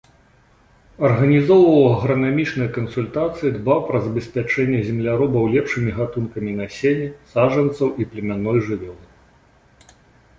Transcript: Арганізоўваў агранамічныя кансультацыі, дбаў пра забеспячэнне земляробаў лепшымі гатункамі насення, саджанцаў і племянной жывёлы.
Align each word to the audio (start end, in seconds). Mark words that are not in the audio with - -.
Арганізоўваў 1.07 1.75
агранамічныя 1.95 2.69
кансультацыі, 2.77 3.51
дбаў 3.57 3.79
пра 3.89 3.99
забеспячэнне 4.05 4.79
земляробаў 4.87 5.43
лепшымі 5.57 5.91
гатункамі 5.99 6.51
насення, 6.63 7.09
саджанцаў 7.35 7.87
і 8.01 8.09
племянной 8.15 8.59
жывёлы. 8.71 9.93